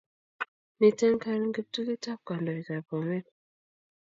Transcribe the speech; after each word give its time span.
Miten 0.79 1.15
karun 1.23 1.53
kiptulit 1.55 2.03
ab 2.11 2.19
kandoikab 2.27 2.83
Bomet 2.87 3.27